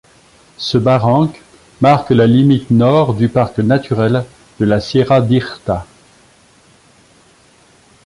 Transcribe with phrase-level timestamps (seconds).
[0.57, 1.31] Ce barranc
[1.79, 4.25] marque la limite nord du Parc naturel
[4.59, 5.85] de la Sierra d'Irta.